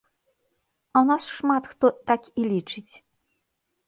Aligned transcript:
А 0.95 0.95
ў 0.99 1.03
нас 1.09 1.27
шмат 1.39 1.63
хто 1.73 1.91
так 2.13 2.21
і 2.39 2.47
лічыць. 2.53 2.93